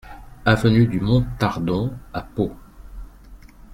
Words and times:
Avenue 0.45 0.87
de 0.87 0.99
Montardon 0.99 1.93
à 2.11 2.23
Pau 2.23 2.51